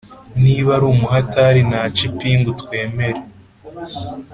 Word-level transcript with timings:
niba 0.43 0.69
ari 0.77 0.85
umuhatari 0.93 1.61
nace 1.71 2.01
ipingu 2.09 2.49
twemere>> 2.61 3.21